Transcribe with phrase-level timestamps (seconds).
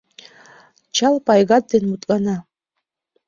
[0.95, 2.37] Чал Пайгат ден мутлана;